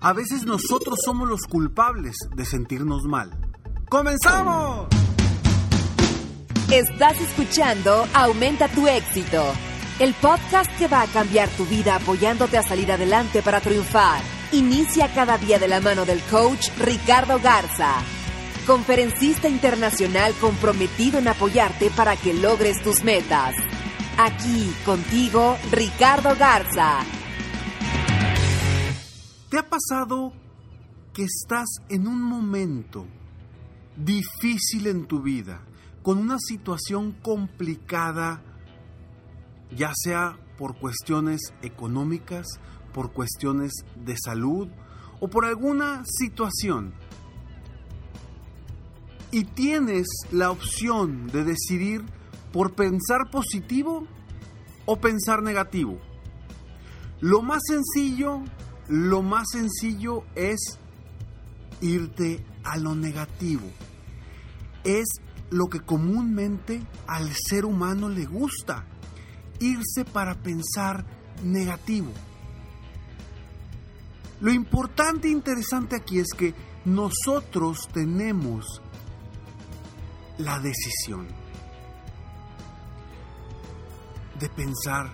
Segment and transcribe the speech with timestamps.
[0.00, 3.30] A veces nosotros somos los culpables de sentirnos mal.
[3.88, 4.86] ¡Comenzamos!
[6.70, 9.42] Estás escuchando Aumenta tu éxito,
[9.98, 14.22] el podcast que va a cambiar tu vida apoyándote a salir adelante para triunfar.
[14.52, 17.94] Inicia cada día de la mano del coach Ricardo Garza,
[18.66, 23.54] conferencista internacional comprometido en apoyarte para que logres tus metas.
[24.16, 27.04] Aquí contigo, Ricardo Garza
[29.50, 30.34] ¿Te ha pasado
[31.14, 33.06] que estás en un momento
[33.96, 35.62] difícil en tu vida,
[36.02, 38.42] con una situación complicada,
[39.74, 42.46] ya sea por cuestiones económicas,
[42.92, 44.68] por cuestiones de salud
[45.18, 46.92] o por alguna situación?
[49.30, 52.04] Y tienes la opción de decidir
[52.52, 54.06] por pensar positivo
[54.84, 55.98] o pensar negativo.
[57.20, 58.42] Lo más sencillo
[58.88, 60.78] lo más sencillo es
[61.80, 63.66] irte a lo negativo.
[64.84, 65.06] Es
[65.50, 68.84] lo que comúnmente al ser humano le gusta,
[69.60, 71.04] irse para pensar
[71.42, 72.12] negativo.
[74.40, 76.54] Lo importante e interesante aquí es que
[76.84, 78.80] nosotros tenemos
[80.38, 81.26] la decisión
[84.38, 85.10] de pensar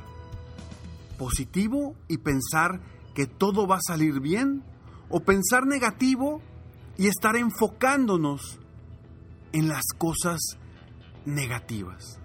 [1.16, 2.81] positivo y pensar
[3.14, 4.64] que todo va a salir bien
[5.08, 6.42] o pensar negativo
[6.97, 8.58] y estar enfocándonos
[9.52, 10.41] en las cosas
[11.24, 12.19] negativas.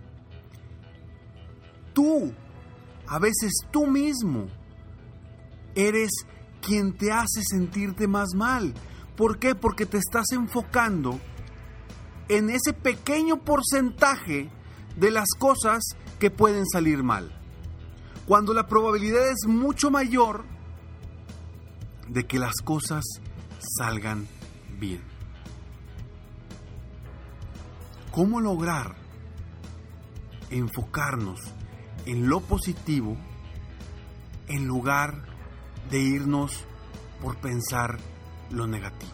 [1.94, 2.33] Tú,
[3.07, 4.47] a veces tú mismo,
[5.75, 6.09] eres
[6.61, 8.73] quien te hace sentirte más mal.
[9.16, 9.55] ¿Por qué?
[9.55, 11.19] Porque te estás enfocando
[12.28, 14.49] en ese pequeño porcentaje
[14.97, 15.83] de las cosas
[16.19, 17.31] que pueden salir mal.
[18.28, 20.45] Cuando la probabilidad es mucho mayor
[22.09, 23.03] de que las cosas
[23.78, 24.28] salgan
[24.80, 25.02] bien.
[28.12, 28.96] ¿Cómo lograr
[30.50, 31.40] enfocarnos
[32.06, 33.16] en lo positivo
[34.47, 35.24] en lugar
[35.92, 36.66] de irnos
[37.22, 37.97] por pensar
[38.50, 39.12] lo negativo?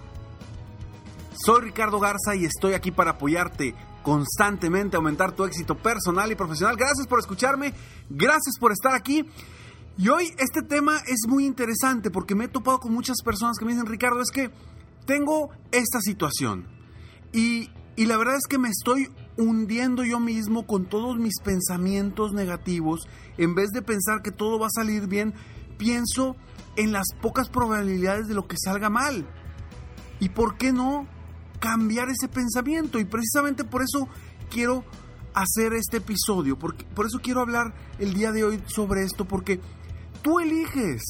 [1.37, 6.35] Soy Ricardo Garza y estoy aquí para apoyarte constantemente a aumentar tu éxito personal y
[6.35, 6.77] profesional.
[6.77, 7.73] Gracias por escucharme,
[8.09, 9.29] gracias por estar aquí.
[9.97, 13.65] Y hoy este tema es muy interesante porque me he topado con muchas personas que
[13.65, 14.51] me dicen, Ricardo, es que
[15.05, 16.67] tengo esta situación
[17.31, 22.33] y, y la verdad es que me estoy hundiendo yo mismo con todos mis pensamientos
[22.33, 23.07] negativos.
[23.37, 25.33] En vez de pensar que todo va a salir bien,
[25.77, 26.35] pienso
[26.75, 29.25] en las pocas probabilidades de lo que salga mal.
[30.19, 31.07] ¿Y por qué no
[31.59, 32.99] cambiar ese pensamiento?
[32.99, 34.09] Y precisamente por eso
[34.49, 34.83] quiero
[35.33, 39.59] hacer este episodio, porque, por eso quiero hablar el día de hoy sobre esto, porque
[40.25, 41.03] Tú eliges,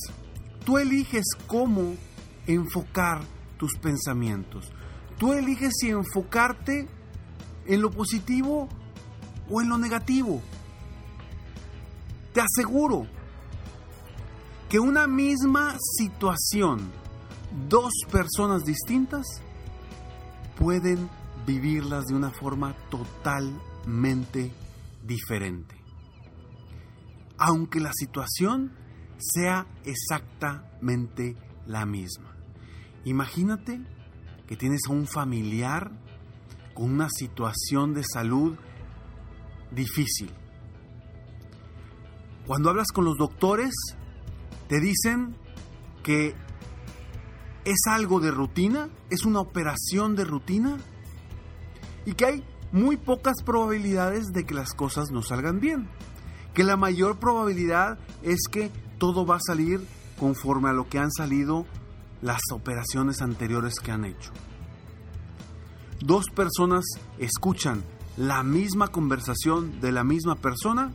[0.65, 1.95] tú eliges cómo
[2.47, 3.21] enfocar
[3.57, 4.69] tus pensamientos.
[5.17, 6.89] Tú eliges si enfocarte
[7.65, 8.67] en lo positivo
[9.49, 10.41] o en lo negativo.
[12.33, 13.07] Te aseguro
[14.67, 16.91] que una misma situación,
[17.69, 19.25] dos personas distintas
[20.59, 21.09] pueden
[21.47, 24.51] vivirlas de una forma totalmente
[25.05, 25.73] diferente.
[27.37, 28.83] Aunque la situación
[29.17, 31.35] sea exactamente
[31.65, 32.35] la misma.
[33.05, 33.81] Imagínate
[34.47, 35.91] que tienes a un familiar
[36.73, 38.57] con una situación de salud
[39.71, 40.31] difícil.
[42.45, 43.73] Cuando hablas con los doctores,
[44.67, 45.35] te dicen
[46.03, 46.35] que
[47.63, 50.77] es algo de rutina, es una operación de rutina
[52.05, 55.89] y que hay muy pocas probabilidades de que las cosas no salgan bien.
[56.53, 59.85] Que la mayor probabilidad es que todo va a salir
[60.19, 61.65] conforme a lo que han salido
[62.21, 64.31] las operaciones anteriores que han hecho.
[65.99, 66.83] Dos personas
[67.19, 67.83] escuchan
[68.17, 70.91] la misma conversación de la misma persona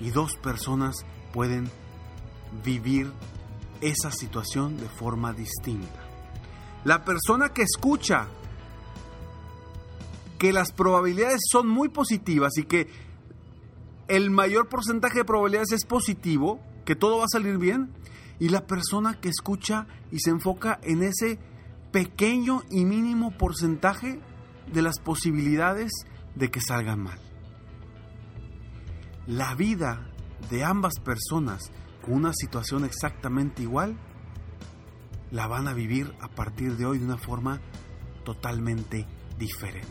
[0.00, 0.96] y dos personas
[1.32, 1.70] pueden
[2.64, 3.10] vivir
[3.80, 6.00] esa situación de forma distinta.
[6.84, 8.28] La persona que escucha
[10.38, 12.88] que las probabilidades son muy positivas y que
[14.08, 17.92] el mayor porcentaje de probabilidades es positivo, que todo va a salir bien,
[18.38, 21.38] y la persona que escucha y se enfoca en ese
[21.92, 24.20] pequeño y mínimo porcentaje
[24.72, 25.90] de las posibilidades
[26.34, 27.18] de que salgan mal.
[29.26, 30.10] La vida
[30.50, 31.70] de ambas personas
[32.02, 33.96] con una situación exactamente igual
[35.30, 37.60] la van a vivir a partir de hoy de una forma
[38.24, 39.06] totalmente
[39.38, 39.88] diferente.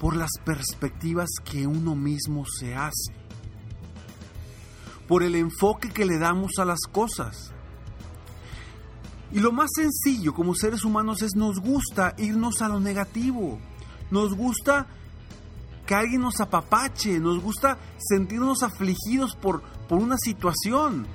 [0.00, 3.23] Por las perspectivas que uno mismo se hace.
[5.14, 7.52] Por el enfoque que le damos a las cosas.
[9.30, 13.60] Y lo más sencillo como seres humanos es nos gusta irnos a lo negativo.
[14.10, 14.88] Nos gusta
[15.86, 21.06] que alguien nos apapache, nos gusta sentirnos afligidos por, por una situación.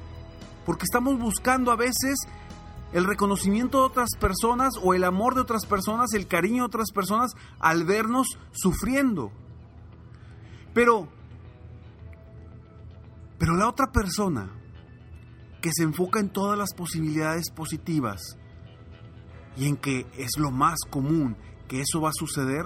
[0.65, 2.19] Porque estamos buscando a veces
[2.93, 6.91] el reconocimiento de otras personas o el amor de otras personas, el cariño de otras
[6.93, 9.29] personas al vernos sufriendo.
[10.73, 11.09] Pero,
[13.39, 14.51] pero la otra persona
[15.61, 18.37] que se enfoca en todas las posibilidades positivas
[19.57, 21.35] y en que es lo más común
[21.67, 22.65] que eso va a suceder,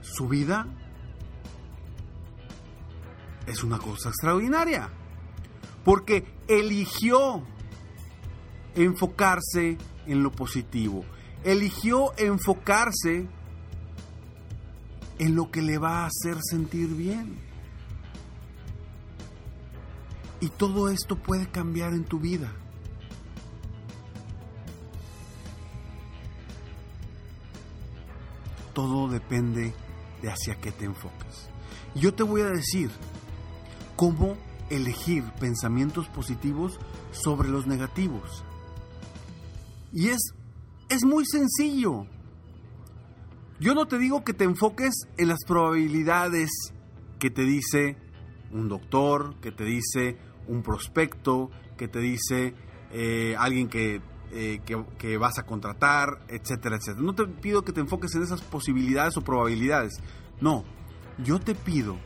[0.00, 0.66] su vida
[3.46, 4.90] es una cosa extraordinaria.
[5.84, 7.42] Porque eligió
[8.74, 11.04] enfocarse en lo positivo.
[11.44, 13.26] Eligió enfocarse
[15.18, 17.47] en lo que le va a hacer sentir bien.
[20.40, 22.52] Y todo esto puede cambiar en tu vida.
[28.72, 29.74] Todo depende
[30.22, 31.48] de hacia qué te enfoques.
[31.94, 32.90] Yo te voy a decir
[33.96, 34.36] cómo
[34.70, 36.78] elegir pensamientos positivos
[37.10, 38.44] sobre los negativos.
[39.92, 40.34] Y es,
[40.88, 42.06] es muy sencillo.
[43.58, 46.50] Yo no te digo que te enfoques en las probabilidades
[47.18, 47.96] que te dice
[48.52, 50.16] un doctor, que te dice
[50.48, 52.54] un prospecto, que te dice
[52.90, 54.02] eh, alguien que,
[54.32, 57.04] eh, que, que, vas a contratar, etcétera, etcétera.
[57.04, 60.00] No te pido que te enfoques en esas posibilidades o probabilidades.
[60.40, 60.64] No,
[61.18, 61.96] yo te pido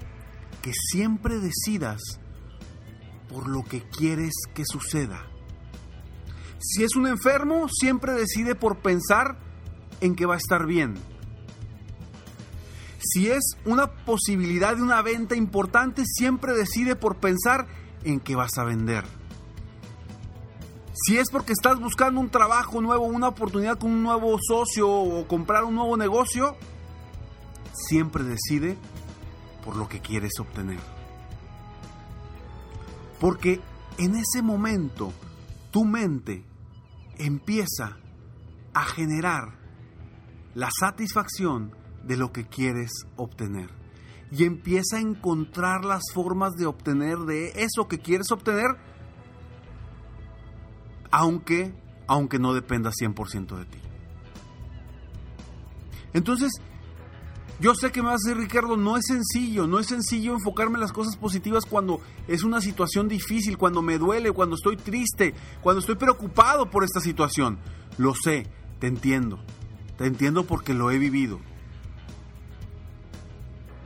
[0.61, 2.00] que siempre decidas
[3.29, 5.27] por lo que quieres que suceda.
[6.59, 9.37] Si es un enfermo, siempre decide por pensar
[10.00, 10.94] en que va a estar bien.
[13.00, 17.67] Si es una posibilidad de una venta importante, siempre decide por pensar
[18.05, 19.05] en que vas a vender.
[20.95, 25.27] Si es porque estás buscando un trabajo nuevo, una oportunidad con un nuevo socio o
[25.27, 26.57] comprar un nuevo negocio,
[27.73, 28.77] siempre decide
[29.65, 30.81] por lo que quieres obtener.
[33.19, 33.61] Porque
[33.99, 35.13] en ese momento
[35.71, 36.45] tu mente
[37.19, 37.97] empieza
[38.75, 39.59] a generar
[40.55, 41.73] la satisfacción
[42.05, 43.81] de lo que quieres obtener.
[44.32, 48.76] Y empieza a encontrar las formas de obtener de eso que quieres obtener,
[51.10, 51.74] aunque,
[52.06, 53.79] aunque no dependa 100% de ti.
[56.15, 56.51] Entonces,
[57.62, 60.74] yo sé que me vas a decir, Ricardo, no es sencillo, no es sencillo enfocarme
[60.74, 65.34] en las cosas positivas cuando es una situación difícil, cuando me duele, cuando estoy triste,
[65.60, 67.58] cuando estoy preocupado por esta situación.
[67.98, 68.48] Lo sé,
[68.81, 69.39] te entiendo,
[69.96, 71.39] te entiendo porque lo he vivido.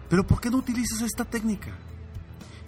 [0.08, 1.76] Pero ¿por qué no utilizas esta técnica?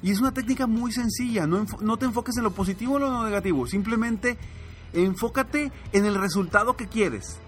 [0.02, 3.24] Y es una técnica muy sencilla, no, no te enfoques en lo positivo o lo
[3.24, 4.38] negativo, simplemente
[4.92, 7.40] enfócate en el resultado que quieres.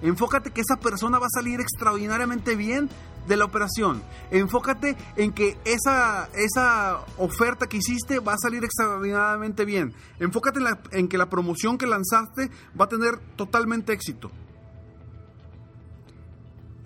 [0.00, 2.88] Enfócate que esa persona va a salir extraordinariamente bien
[3.26, 4.02] de la operación.
[4.30, 9.92] Enfócate en que esa, esa oferta que hiciste va a salir extraordinariamente bien.
[10.20, 12.50] Enfócate en, en que la promoción que lanzaste
[12.80, 14.30] va a tener totalmente éxito.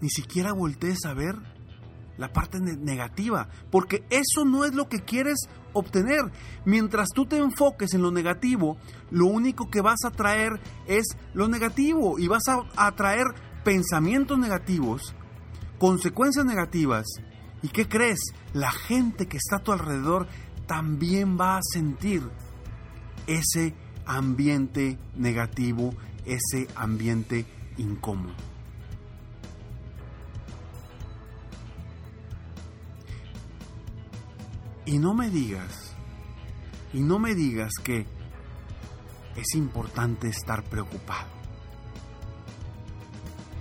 [0.01, 1.37] Ni siquiera voltees a ver
[2.19, 6.21] la parte negativa, porque eso no es lo que quieres obtener.
[6.65, 8.77] Mientras tú te enfoques en lo negativo,
[9.11, 13.27] lo único que vas a traer es lo negativo y vas a atraer
[13.65, 15.15] pensamientos negativos,
[15.79, 17.07] consecuencias negativas.
[17.63, 18.21] ¿Y qué crees?
[18.53, 20.27] La gente que está a tu alrededor
[20.67, 22.23] también va a sentir
[23.27, 27.47] ese ambiente negativo, ese ambiente
[27.79, 28.52] incómodo.
[34.85, 35.95] Y no me digas
[36.93, 38.07] Y no me digas que
[39.37, 41.29] es importante estar preocupado.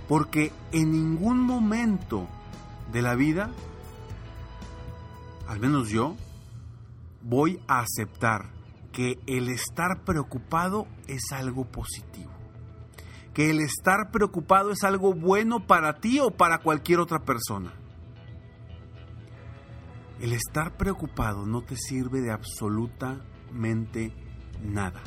[0.08, 2.28] Porque en ningún momento
[2.92, 3.50] de la vida,
[5.48, 6.16] al menos yo,
[7.22, 8.50] voy a aceptar
[8.92, 12.30] que el estar preocupado es algo positivo.
[13.32, 17.72] Que el estar preocupado es algo bueno para ti o para cualquier otra persona.
[20.22, 24.12] El estar preocupado no te sirve de absolutamente
[24.62, 25.02] nada.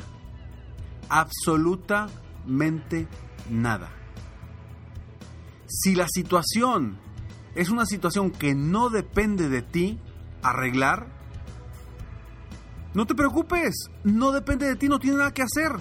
[1.08, 3.08] Absolutamente
[3.48, 3.90] nada.
[5.66, 6.98] Si la situación
[7.54, 9.98] es una situación que no depende de ti
[10.42, 11.06] arreglar,
[12.92, 15.72] no te preocupes, no depende de ti, no tiene nada que hacer.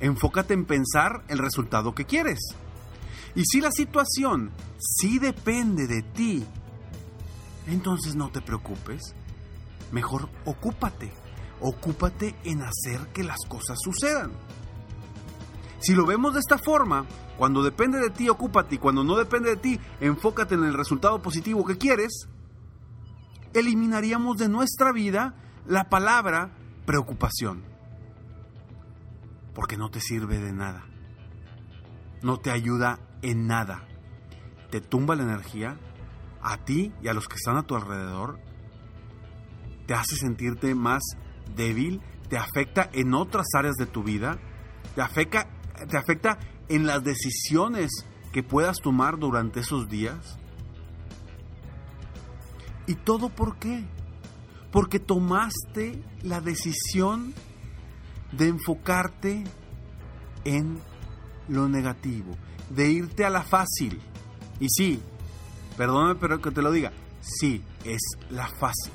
[0.00, 2.38] Enfócate en pensar el resultado que quieres.
[3.34, 6.46] Y si la situación sí depende de ti,
[7.66, 9.14] entonces no te preocupes.
[9.92, 11.12] Mejor ocúpate.
[11.60, 14.32] Ocúpate en hacer que las cosas sucedan.
[15.80, 17.06] Si lo vemos de esta forma,
[17.36, 21.20] cuando depende de ti, ocúpate y cuando no depende de ti, enfócate en el resultado
[21.20, 22.28] positivo que quieres,
[23.52, 25.34] eliminaríamos de nuestra vida
[25.66, 26.50] la palabra
[26.86, 27.64] preocupación.
[29.54, 30.86] Porque no te sirve de nada.
[32.22, 33.86] No te ayuda en nada.
[34.70, 35.78] Te tumba la energía
[36.44, 38.38] a ti y a los que están a tu alrededor.
[39.86, 41.02] Te hace sentirte más
[41.56, 42.00] débil.
[42.28, 44.38] Te afecta en otras áreas de tu vida.
[44.94, 45.48] Te afecta,
[45.88, 47.90] te afecta en las decisiones
[48.32, 50.38] que puedas tomar durante esos días.
[52.86, 53.84] ¿Y todo por qué?
[54.70, 57.32] Porque tomaste la decisión
[58.32, 59.44] de enfocarte
[60.44, 60.78] en
[61.48, 62.36] lo negativo,
[62.70, 64.00] de irte a la fácil.
[64.60, 65.00] Y sí,
[65.76, 68.00] perdóname pero que te lo diga, sí, es
[68.30, 68.92] la fácil.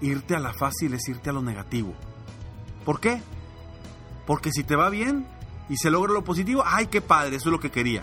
[0.00, 1.94] Irte a la fácil es irte a lo negativo.
[2.84, 3.22] ¿Por qué?
[4.26, 5.26] Porque si te va bien
[5.68, 8.02] y se logra lo positivo, ay, qué padre, eso es lo que quería.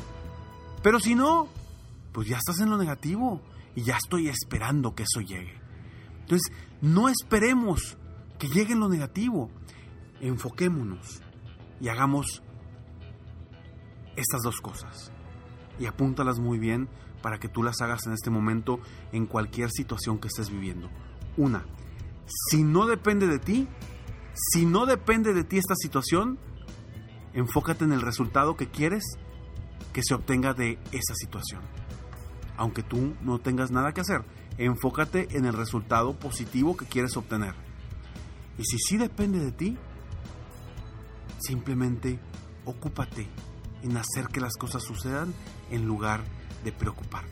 [0.82, 1.48] Pero si no,
[2.14, 3.42] pues ya estás en lo negativo
[3.76, 5.60] y ya estoy esperando que eso llegue.
[6.22, 6.52] Entonces,
[6.82, 7.98] no esperemos
[8.38, 9.50] que llegue lo negativo.
[10.22, 11.22] Enfoquémonos
[11.82, 12.42] y hagamos
[14.16, 15.12] estas dos cosas.
[15.80, 16.90] Y apúntalas muy bien
[17.22, 18.80] para que tú las hagas en este momento
[19.12, 20.90] en cualquier situación que estés viviendo.
[21.38, 21.66] Una,
[22.50, 23.68] si no depende de ti,
[24.34, 26.38] si no depende de ti esta situación,
[27.34, 29.04] enfócate en el resultado que quieres
[29.94, 31.62] que se obtenga de esa situación
[32.60, 34.22] aunque tú no tengas nada que hacer.
[34.58, 37.56] Enfócate en el resultado positivo que quieres obtener.
[38.58, 39.78] Y si sí depende de ti,
[41.40, 42.20] simplemente
[42.66, 43.30] ocúpate
[43.84, 45.34] en hacer que las cosas sucedan
[45.72, 46.24] en lugar
[46.64, 47.30] de preocuparte.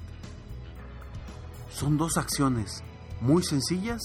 [1.69, 2.83] Son dos acciones
[3.21, 4.01] muy sencillas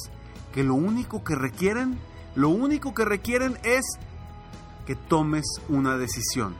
[0.52, 1.98] que lo único que requieren,
[2.34, 3.84] lo único que requieren es
[4.86, 6.54] que tomes una decisión.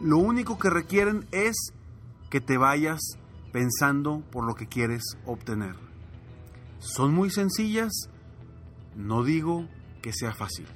[0.00, 1.72] Lo único que requieren es
[2.28, 3.00] que te vayas
[3.52, 5.76] pensando por lo que quieres obtener.
[6.78, 7.92] Son muy sencillas,
[8.96, 9.68] no digo
[10.02, 10.66] que sea fácil.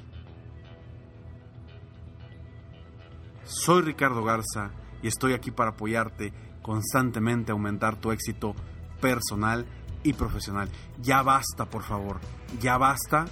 [3.46, 4.72] Soy Ricardo Garza
[5.02, 8.56] y estoy aquí para apoyarte constantemente a aumentar tu éxito
[9.00, 9.64] personal
[10.02, 10.68] y profesional.
[11.00, 12.18] Ya basta, por favor,
[12.60, 13.26] ya basta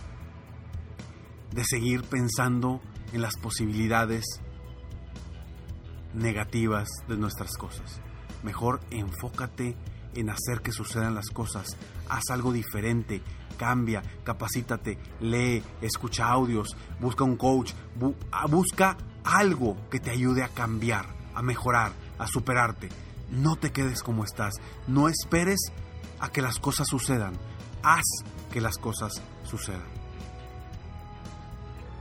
[1.51, 2.81] de seguir pensando
[3.13, 4.25] en las posibilidades
[6.15, 8.01] negativas de nuestras cosas.
[8.45, 9.77] Mejor enfócate
[10.15, 11.77] en hacer que sucedan las cosas.
[12.09, 13.21] Haz algo diferente,
[13.59, 17.73] cambia, capacítate, lee, escucha audios, busca un coach,
[18.31, 22.89] ah, busca algo que te ayude a cambiar, a mejorar, a superarte.
[23.31, 24.55] No te quedes como estás,
[24.87, 25.73] no esperes
[26.21, 27.33] a que las cosas sucedan,
[27.83, 28.05] haz
[28.53, 29.95] que las cosas sucedan.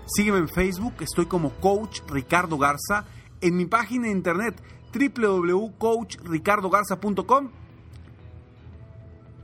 [0.06, 3.06] Sígueme en Facebook, estoy como Coach Ricardo Garza,
[3.42, 4.62] en mi página de internet
[4.94, 7.50] www.coachricardogarza.com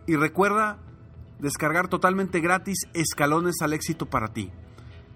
[0.05, 0.77] y recuerda
[1.39, 4.51] descargar totalmente gratis escalones al éxito para ti.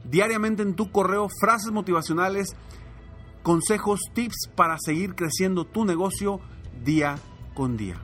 [0.03, 2.55] Diariamente en tu correo frases motivacionales,
[3.41, 6.41] consejos, tips para seguir creciendo tu negocio
[6.83, 7.17] día
[7.53, 8.01] con día.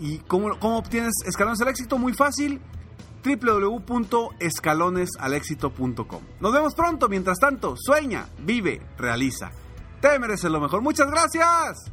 [0.00, 1.98] ¿Y cómo, obtienes escalones al éxito?
[1.98, 2.60] Muy fácil
[3.24, 6.22] www.escalonesalexito.com.
[6.40, 9.52] Nos vemos pronto, mientras tanto, sueña, vive, realiza.
[10.00, 10.82] Te mereces lo mejor.
[10.82, 11.92] Muchas gracias.